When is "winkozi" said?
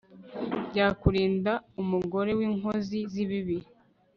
2.39-2.99